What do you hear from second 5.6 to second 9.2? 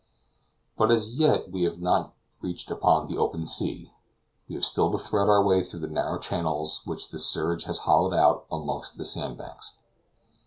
through the narrow channels which the surge has hollowed out amongst the